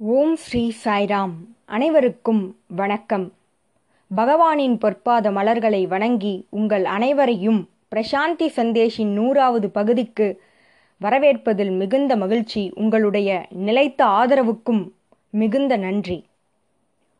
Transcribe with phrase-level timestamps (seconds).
[0.00, 1.32] ஓம் ஸ்ரீ சாய்ராம்.
[1.64, 3.32] அனைவருக்கும் வணக்கம்.
[4.16, 10.42] பகவானின் பொற்பாத மலர்களை வணங்கி உங்கள் அனைவரையும் பிரசாந்தி சந்தேஷின் நூறாவது பகுதிக்கு
[11.00, 14.90] வரவேற்பதில் மிகுந்த மகிழ்ச்சி உங்களுடைய நிலைத்த ஆதரவுக்கும்
[15.30, 16.26] மிகுந்த நன்றி.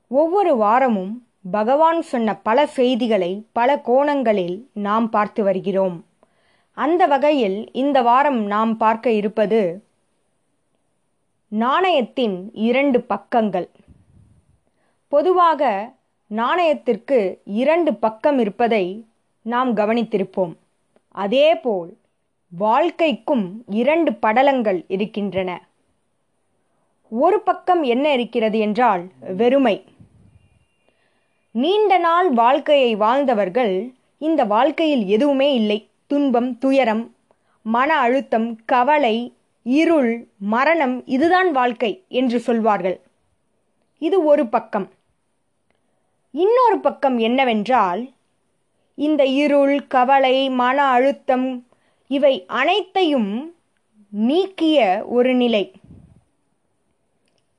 [0.09, 6.05] ஒவ்வொரு வாரமும் பகவான் சொன்ன பல செய்திகளை பல கோணங்களில் நாம் பார்த்து வருகிறோம்.
[6.73, 9.87] அந்த வகையில் இந்த வாரம் நாம் பார்க்க இருப்பது
[11.51, 13.69] நாணயத்தின் இரண்டு பக்கங்கள்.
[15.09, 15.93] பொதுவாக
[16.31, 19.07] நாணயத்திற்கு இரண்டு பக்கம் இருப்பதை
[19.43, 20.55] நாம் கவனித்திருப்போம்.
[21.11, 21.97] அதேபோல்
[22.49, 25.69] வாழ்க்கைக்கும் இரண்டு படலங்கள் இருக்கின்றன.
[27.11, 29.85] ஒரு பக்கம் என்ன இருக்கிறது என்றால் வெறுமை.
[31.51, 35.89] நீண்ட நாள் வாழ்க்கையை வாழ்ந்தவர்கள் இந்த வாழ்க்கையில் எதுவுமே இல்லை.
[36.07, 37.15] துன்பம் துயரம்
[37.63, 39.33] மன அழுத்தம் கவலை
[39.69, 43.01] இருள் மரணம் இதுதான் வாழ்க்கை என்று சொல்வார்கள்.
[43.99, 44.89] இது ஒரு பக்கம்.
[46.31, 48.03] இன்னொரு பக்கம் என்னவென்றால்
[48.95, 51.67] இந்த இருள் கவலை மன அழுத்தம்
[52.09, 53.55] இவை அனைத்தையும்
[54.11, 55.73] நீக்கிய ஒரு நிலை.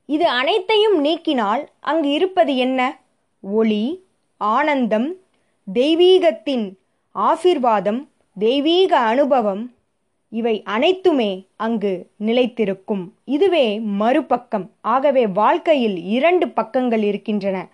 [0.06, 3.00] இது அனைத்தையும் நீக்கினால் அங்கு இருப்பது என்ன?
[3.42, 3.84] ஒளி
[4.38, 5.10] ஆனந்தம்
[5.74, 6.66] தெய்வீகத்தின்
[7.16, 8.02] ஆசிர்வாதம்
[8.40, 9.64] தெய்வீக அனுபவம்
[10.30, 13.12] இவை அனைத்துமே அங்கு நிலைத்திருக்கும்.
[13.24, 14.72] இதுவே மறுபக்கம்.
[14.82, 17.68] ஆகவே வாழ்க்கையில் இரண்டு பக்கங்கள் இருக்கின்றன.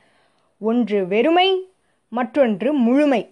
[0.60, 1.70] ஒன்று வெறுமை
[2.10, 3.32] மற்றொன்று முழுமை.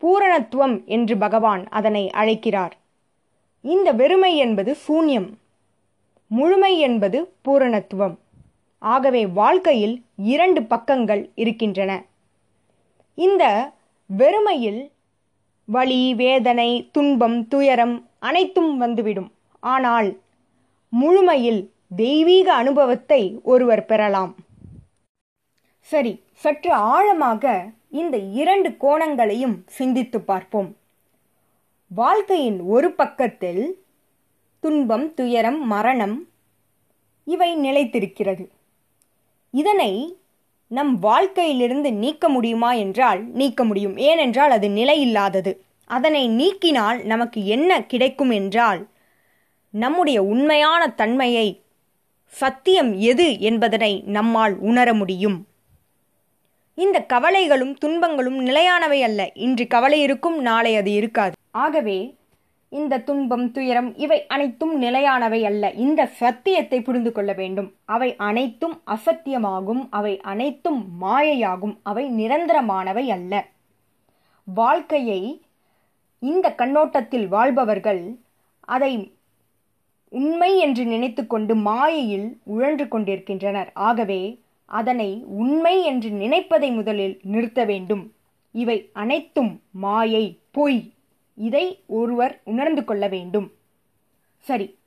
[0.00, 2.76] பூரணத்துவம் என்று பகவான் அதனை அழைக்கிறார்.
[3.60, 5.30] இந்த வெறுமை என்பது சூன்யம்.
[6.26, 8.16] முழுமை என்பது பூரணத்துவம்.
[8.78, 12.04] ஆகவே வாழ்க்கையில் இரண்டு பக்கங்கள் இருக்கின்றன.
[13.14, 13.72] இந்த
[14.18, 14.90] வெறுமையில்
[15.64, 19.30] வலி வேதனை துன்பம் துயரம் அனைத்தும் வந்துவிடும்.
[19.62, 20.08] ஆனால்
[20.92, 21.60] முழுமையில்
[21.96, 24.32] தெய்வீக அனுபவத்தை ஒருவர் பெறலாம்.
[25.90, 27.44] சரி சற்று ஆழமாக
[28.00, 30.70] இந்த இரண்டு கோணங்களையும் சிந்தித்து பார்ப்போம்.
[31.90, 33.62] வாழ்க்கையின் ஒரு பக்கத்தில்
[34.60, 36.16] துன்பம் துயரம் மரணம்
[37.24, 38.44] இவை நிலைத்திருக்கிறது.
[39.54, 39.92] இதனை
[40.70, 43.96] நம் வாழ்க்கையிலிருந்து நீக்க முடியுமா என்றால் நீக்க முடியும்.
[44.08, 45.52] ஏனென்றால் அது நிலையில்லாதது.
[45.96, 48.80] அதனை நீக்கினால் நமக்கு என்ன கிடைக்கும் என்றால்
[49.70, 51.48] நம்முடைய உண்மையான தன்மையை
[52.40, 55.38] சத்தியம் எது என்பதனை நம்மால் உணர முடியும்.
[56.74, 59.20] இந்த கவலைகளும் துன்பங்களும் நிலையானவை அல்ல.
[59.34, 61.34] இன்று கவலை இருக்கும் நாளை அது இருக்காது.
[61.50, 61.98] ஆகவே
[62.68, 65.70] இந்த துன்பம் துயரம் இவை அனைத்தும் நிலையானவை அல்ல.
[65.70, 67.70] இந்த சத்தியத்தை புரிந்து கொள்ள வேண்டும்.
[67.84, 69.84] அவை அனைத்தும் அசத்தியமாகும்.
[69.90, 71.76] அவை அனைத்தும் மாயையாகும்.
[71.82, 73.34] அவை நிரந்தரமானவை அல்ல.
[74.44, 75.22] வாழ்க்கையை
[76.22, 78.18] இந்த கண்ணோட்டத்தில் வாழ்பவர்கள்
[78.60, 79.14] அதை
[80.08, 83.72] உண்மை என்று நினைத்துக்கொண்டு மாயையில் உழன்று கொண்டிருக்கின்றனர்.
[83.74, 88.12] ஆகவே அதனை உண்மை என்று நினைப்பதை முதலில் நிறுத்த வேண்டும்.
[88.50, 90.92] இவை அனைத்தும் மாயை பொய்.
[91.34, 93.52] இதை ஒருவர் உணர்ந்து கொள்ள வேண்டும்.
[94.38, 94.78] சரி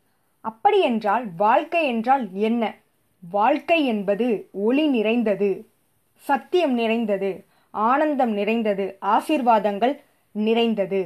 [0.41, 2.75] அப்படியென்றால் வாழ்க்கை என்றால் என்ன?
[3.23, 5.67] வாழ்க்கை என்பது ஒளி நிறைந்தது
[6.15, 9.95] சத்தியம் நிறைந்தது ஆனந்தம் நிறைந்தது ஆசீர்வாதங்கள்
[10.31, 11.01] நிறைந்தது.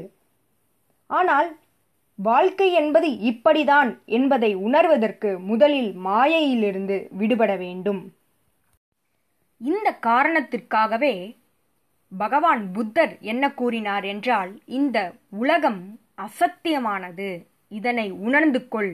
[1.09, 1.49] ஆனால்
[2.19, 8.01] வாழ்க்கை என்பது இப்படிதான் என்பதை உணர்வதற்கு முதலில் மாயையிலிருந்து விடுபட வேண்டும்.
[9.61, 11.15] இந்த காரணத்திற்காகவே
[12.11, 14.97] பகவான் புத்தர் என்ன கூறினார் என்றால் இந்த
[15.29, 15.81] உலகம்
[16.17, 17.29] அசத்தியமானது.
[17.67, 18.93] இதனை உணர்ந்து கொள்.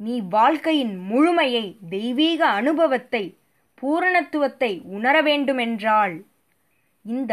[0.00, 3.24] நீ வாழ்க்கையின் முழுமையை தெய்வீக அனுபவத்தை
[3.82, 6.14] பூரணத்துவத்தை உணர வேண்டுமென்றால்
[7.04, 7.32] இந்த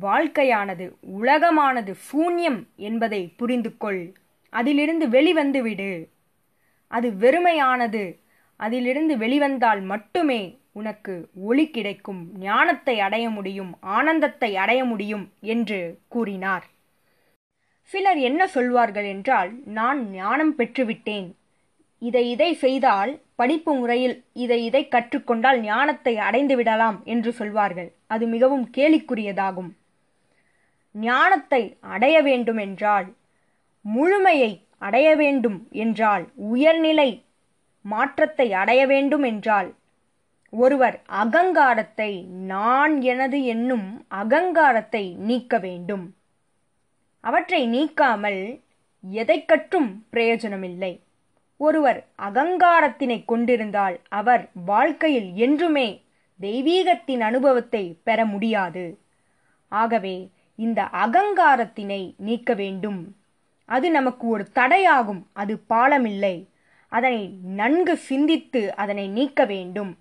[0.00, 4.14] வாழ்க்கையானது உலகமானது சூன்யம் என்பதை புரிந்து கொள்
[4.50, 6.12] அதிலிருந்து வெளிவந்து விடு
[6.88, 8.16] அது வெறுமையானது.
[8.56, 12.30] அதிலிருந்து வெளிவந்தால் மட்டுமே உனக்கு ஒளி கிடைக்கும்.
[12.38, 16.64] ஞானத்தை அடைய முடியும் ஆனந்தத்தை அடைய முடியும் என்று கூறினார்.
[17.82, 21.34] சிலர் என்ன சொல்வார்கள் என்றால் நான் ஞானம் பெற்றுவிட்டேன்.
[21.98, 27.92] இதை இதை செய்தால் படிப்பு முறையில் இதை இதை கற்றுக்கொண்டால் ஞானத்தை அடைந்து விடலாம் என்று சொல்வார்கள்.
[28.06, 29.70] அது மிகவும் கேலிக்குரியதாகும்.
[30.94, 33.08] ஞானத்தை அடைய வேண்டுமென்றால்
[33.84, 37.10] முழுமையை அடைய வேண்டும் என்றால் உயர்நிலை
[37.84, 39.70] மாற்றத்தை அடைய வேண்டும் என்றால்
[40.52, 42.10] ஒருவர் அகங்காரத்தை
[42.46, 46.04] நான் எனது என்னும் அகங்காரத்தை நீக்க வேண்டும்.
[47.24, 48.42] அவற்றை நீக்காமல்
[49.04, 50.92] எதை கற்றும் பிரயோஜனமில்லை.
[51.60, 55.88] ஒருவர் அகங்காரத்தினை கொண்டிருந்தால் அவர் வாழ்க்கையில் என்றுமே
[56.40, 58.84] தெய்வீகத்தின் அனுபவத்தை பெற முடியாது.
[59.72, 60.16] ஆகவே
[60.54, 63.16] இந்த அகங்காரத்தினை நீக்க வேண்டும்.
[63.64, 65.22] அது நமக்கு ஒரு தடையாகும்.
[65.32, 66.46] அது பாலமில்லை.
[66.88, 69.98] அதனை நன்கு சிந்தித்து அதனை நீக்க வேண்டும்.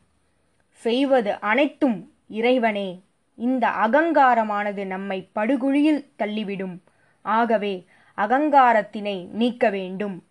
[0.70, 3.02] செய்வது அனைத்தும் இறைவனே.
[3.36, 6.78] இந்த அகங்காரமானது நம்மை படுகுழியில் தள்ளிவிடும்.
[7.22, 7.86] ஆகவே
[8.18, 10.24] அகங்காரத்தினை நீக்க வேண்டும்.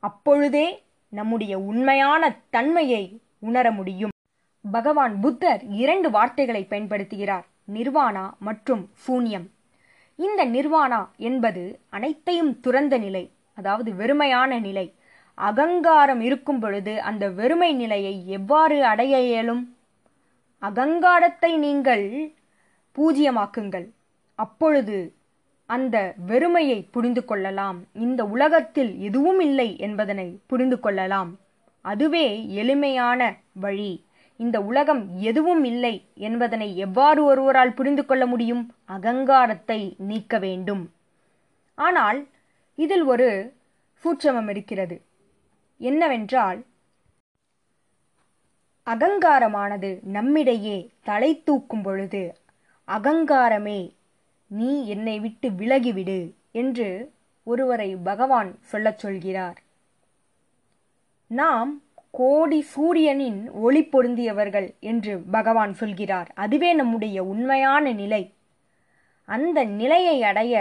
[0.00, 4.10] அப்பொழுதே நம்முடைய உண்மையான தன்மையை உணர முடியும்.
[4.72, 7.44] பகவான் புத்தர் இரண்டு வார்த்தைகளை பயன்படுத்துகிறார்.
[7.72, 9.46] நிர்வாணா மற்றும் சூன்யம்.
[10.16, 14.94] இந்த நிர்வாணா என்பது அனைத்தையும் துறந்த நிலை அதாவது வெறுமையான நிலை.
[15.34, 19.76] அகங்காரம் இருக்கும் பொழுது அந்த வெறுமை நிலையை எவ்வாறு அடைய இயலும்?
[20.58, 22.32] அகங்காரத்தை நீங்கள்
[22.96, 23.88] பூஜ்யமாக்குங்கள்.
[24.34, 25.14] அப்பொழுது
[25.66, 27.84] அந்த வெறுமையை புரிந்து கொள்ளலாம்.
[27.92, 31.38] இந்த உலகத்தில் எதுவும் இல்லை என்பதனை புரிந்து கொள்ளலாம்.
[31.80, 34.04] அதுவே எளிமையான வழி.
[34.36, 38.74] இந்த உலகம் எதுவும் இல்லை என்பதனை எவ்வாறு ஒருவரால் புரிந்து கொள்ள முடியும்?
[38.84, 40.92] அகங்காரத்தை நீக்க வேண்டும்.
[41.74, 42.28] ஆனால்
[42.74, 43.54] இதில் ஒரு
[44.04, 45.02] சூட்சமம் இருக்கிறது.
[45.78, 46.66] என்னவென்றால்
[48.86, 52.38] அகங்காரமானது நம்மிடையே தலை தூக்கும் பொழுது
[52.88, 53.94] அகங்காரமே
[54.46, 57.12] நீ என்னை விட்டு விலகிவிடு என்று
[57.44, 59.62] ஒருவரை பகவான் சொல்லச் சொல்கிறார்.
[61.26, 61.83] நாம்
[62.18, 66.28] கோடி சூரியனின் ஒளி பொருந்தியவர்கள் என்று பகவான் சொல்கிறார்.
[66.34, 68.22] அதுவே நம்முடைய உண்மையான நிலை.
[69.28, 70.54] அந்த நிலையை அடைய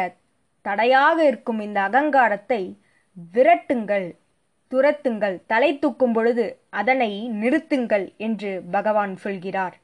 [0.65, 2.61] தடையாக இருக்கும் இந்த அகங்காரத்தை
[3.33, 4.07] விரட்டுங்கள்
[4.71, 7.11] துரத்துங்கள் தலை தூக்கும் பொழுது அதனை
[7.41, 9.75] நிறுத்துங்கள் என்று பகவான் சொல்கிறார்.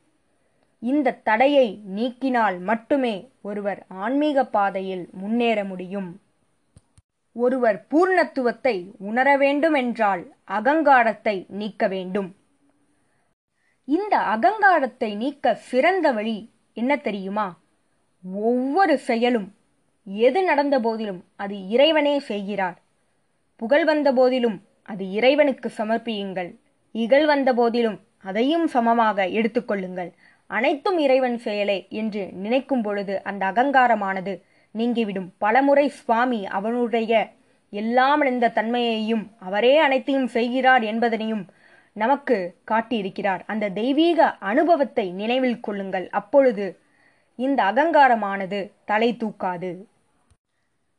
[0.83, 6.09] இந்த தடையை நீக்கினால் மட்டுமே ஒருவர் ஆன்மீக பாதையில் முன்னேற முடியும்.
[7.43, 8.75] ஒருவர் பூர்ணத்துவத்தை
[9.09, 10.23] உணர வேண்டுமென்றால்
[10.57, 12.29] அகங்காரத்தை நீக்க வேண்டும்.
[13.87, 16.37] இந்த அகங்காரத்தை நீக்க சிறந்த வழி
[16.73, 17.47] என்ன தெரியுமா?
[18.49, 19.47] ஒவ்வொரு செயலும்
[20.07, 22.77] எது நடந்த போதிலும் அது இறைவனே செய்கிறார்.
[23.59, 24.57] புகழ் வந்த போதிலும்
[24.91, 26.51] அது இறைவனுக்கு சமர்ப்பியுங்கள்.
[26.95, 27.97] இகழ் வந்த போதிலும்
[28.29, 30.11] அதையும் சமமாக எடுத்துக்கொள்ளுங்கள்
[30.49, 34.33] அனைத்தும் இறைவன் செயலே என்று நினைக்கும் பொழுது அந்த அகங்காரமானது
[34.71, 35.33] நீங்கிவிடும்.
[35.37, 37.31] பலமுறை சுவாமி அவனுடைய
[37.69, 41.47] எல்லாம் இந்த தன்மையையும் அவரே அனைத்தையும் செய்கிறார் என்பதனையும்
[41.93, 43.39] நமக்கு காட்டியிருக்கிறார்.
[43.45, 46.09] அந்த தெய்வீக அனுபவத்தை நினைவில் கொள்ளுங்கள்.
[46.09, 46.79] அப்பொழுது
[47.35, 49.85] இந்த அகங்காரமானது தலை தூக்காது.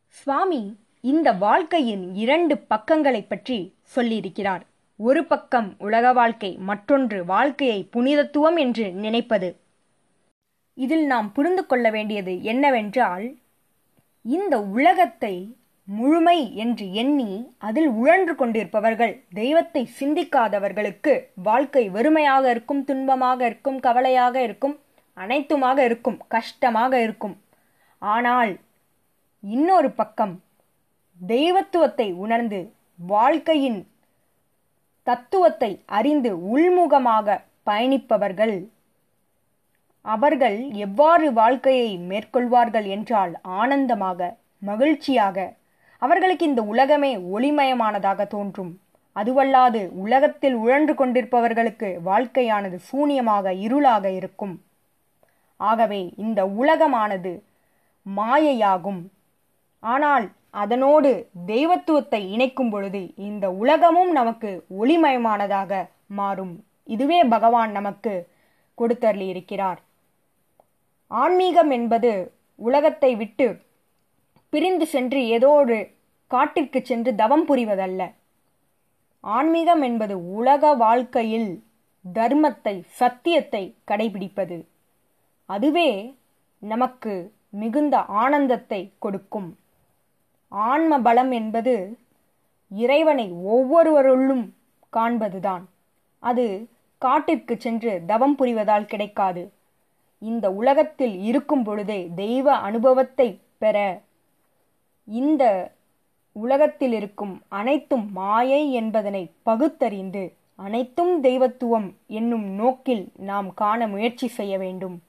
[0.08, 4.61] சுவாமி இந்த வாழ்க்கையின் இரண்டு பக்கங்களை பற்றி சொல்லியிருக்கிறார்.
[4.96, 9.56] ஒரு பக்கம் உலக வாழ்க்கை மற்றொன்று வாழ்க்கையை புனிதத்துவம் என்று நினைப்பது.
[10.75, 13.38] இதில் நாம் புரிந்து கொள்ள வேண்டியது என்னவென்றால்
[14.25, 23.78] இந்த உலகத்தை முழுமை என்று எண்ணி அதில் உழன்று கொண்டிருப்பவர்கள் தெய்வத்தை சிந்திக்காதவர்களுக்கு வாழ்க்கை வெறுமையாக இருக்கும் துன்பமாக இருக்கும்
[23.81, 24.81] கவலையாக இருக்கும்
[25.17, 27.37] அனைத்துமாக இருக்கும் கஷ்டமாக இருக்கும்.
[27.99, 28.61] ஆனால்
[29.40, 30.43] இன்னொரு பக்கம்
[31.20, 32.61] தெய்வத்துவத்தை உணர்ந்து
[32.99, 33.81] வாழ்க்கையின்
[35.02, 38.69] தத்துவத்தை அறிந்து உள்முகமாக பயணிப்பவர்கள்
[40.05, 44.20] அவர்கள் எவ்வாறு வாழ்க்கையை மேற்கொள்வார்கள் என்றால் ஆனந்தமாக
[44.58, 45.38] மகிழ்ச்சியாக.
[46.02, 48.73] அவர்களுக்கு இந்த உலகமே ஒளிமயமானதாக தோன்றும்.
[49.17, 54.55] அதுவல்லாது உலகத்தில் உழன்று கொண்டிருப்பவர்களுக்கு வாழ்க்கையானது சூனியமாக இருளாக இருக்கும்.
[55.61, 57.32] ஆகவே இந்த உலகமானது
[58.06, 59.00] மாயையாகும்.
[59.82, 61.11] ஆனால் அதனோடு
[61.47, 64.50] தெய்வத்துவத்தை இணைக்கும் பொழுது இந்த உலகமும் நமக்கு
[64.81, 65.73] ஒளிமயமானதாக
[66.06, 66.55] மாறும்.
[66.85, 68.14] இதுவே பகவான் நமக்கு
[68.78, 69.80] கொடுத்தருளி இருக்கிறார்
[71.11, 73.61] ஆன்மீகம் என்பது உலகத்தை விட்டு
[74.50, 75.90] பிரிந்து சென்று ஏதோ ஒரு
[76.26, 78.02] காட்டிற்கு சென்று தவம் புரிவதல்ல.
[79.21, 81.62] ஆன்மீகம் என்பது உலக வாழ்க்கையில்
[82.14, 84.64] தர்மத்தை சத்தியத்தை கடைபிடிப்பது.
[85.47, 86.17] அதுவே
[86.59, 89.59] நமக்கு மிகுந்த ஆனந்தத்தை கொடுக்கும்.
[90.49, 91.75] ஆன்ம பலம் என்பது
[92.69, 94.45] இறைவனை ஒவ்வொருவருள்ளும்
[94.93, 95.64] காண்பதுதான்.
[96.19, 99.43] அது காட்டிற்கு சென்று தவம் புரிவதால் கிடைக்காது.
[100.20, 104.00] இந்த உலகத்தில் இருக்கும் பொழுதே தெய்வ அனுபவத்தை பெற.
[105.04, 105.72] இந்த
[106.32, 115.02] உலகத்தில் இருக்கும் அனைத்தும் மாயை என்பதனை பகுத்தறிந்து அனைத்தும் தெய்வத்துவம் என்னும் நோக்கில் நாம் காண முயற்சி செய்ய வேண்டும்.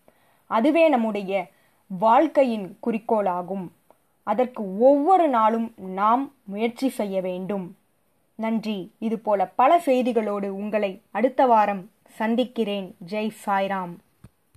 [0.47, 1.47] அதுவே நம்முடைய
[1.87, 3.67] வாழ்க்கையின் குறிக்கோளாகும்.
[4.23, 7.75] அதற்கு ஒவ்வொரு நாளும் நாம் முயற்சி செய்ய வேண்டும்.
[8.35, 8.91] நன்றி.
[8.99, 12.95] இதுபோல பல செய்திகளோடு உங்களை அடுத்த வாரம் சந்திக்கிறேன்.
[13.09, 13.93] ஜெய் சாய்ராம்.